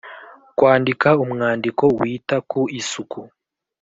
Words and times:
Kwandika 0.57 1.09
umwandiko 1.23 1.83
wita 1.99 2.37
ku 2.49 2.61
isuku 2.79 3.19